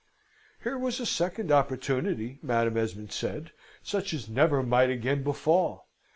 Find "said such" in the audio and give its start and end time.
3.11-4.15